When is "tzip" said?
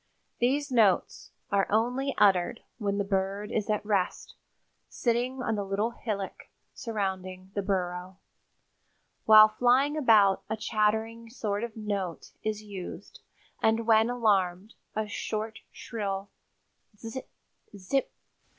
16.97-17.29, 17.75-18.07